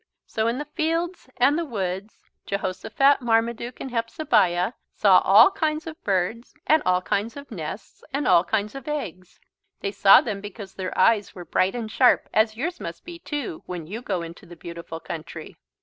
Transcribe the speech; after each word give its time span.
So 0.25 0.47
in 0.47 0.57
the 0.57 0.65
fields 0.65 1.29
and 1.37 1.59
the 1.59 1.63
woods 1.63 2.23
Jehosophat, 2.47 3.21
Marmaduke 3.21 3.79
and 3.79 3.91
Hepzebiah 3.91 4.73
saw 4.95 5.19
all 5.19 5.51
kinds 5.51 5.85
of 5.85 6.03
birds 6.03 6.55
and 6.65 6.81
all 6.87 7.03
kinds 7.03 7.37
of 7.37 7.51
nests 7.51 8.03
and 8.11 8.27
all 8.27 8.43
kinds 8.43 8.73
of 8.73 8.87
eggs. 8.87 9.39
They 9.81 9.91
saw 9.91 10.19
them 10.21 10.41
because 10.41 10.73
their 10.73 10.97
eyes 10.97 11.35
were 11.35 11.45
bright 11.45 11.75
and 11.75 11.91
sharp 11.91 12.27
as 12.33 12.57
yours 12.57 12.79
must 12.79 13.05
be 13.05 13.19
too 13.19 13.61
when 13.67 13.85
you 13.85 14.01
go 14.01 14.23
into 14.23 14.47
the 14.47 14.55
beautiful 14.55 14.99
country. 14.99 15.55